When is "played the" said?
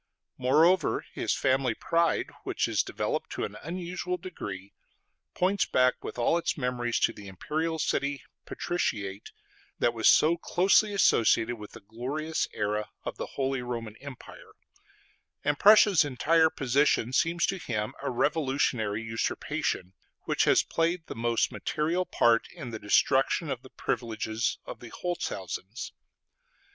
20.63-21.15